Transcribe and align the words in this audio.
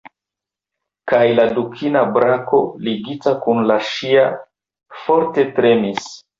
Kaj 1.11 1.19
la 1.39 1.45
dukina 1.57 2.01
brako, 2.17 2.63
ligita 2.89 3.35
kun 3.45 3.63
la 3.73 3.79
ŝia, 3.93 4.27
forte 5.07 5.49
tremis. 5.61 6.13